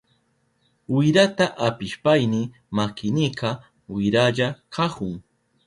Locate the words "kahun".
4.73-5.15